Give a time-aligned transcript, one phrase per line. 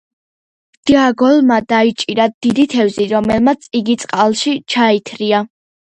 [0.91, 5.45] დეაგოლმა დაიჭირა დიდი თევზი, რომელმაც იგი წყალში ჩაითრია.